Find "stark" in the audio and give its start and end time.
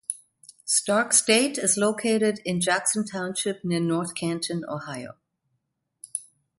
0.65-1.13